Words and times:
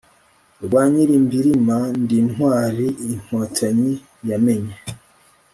rwa 0.63 0.83
Nyilimbirima 0.91 1.77
ndi 2.01 2.15
intwali 2.21 2.87
inkotanyi 3.07 3.93
yamenye 4.29 4.75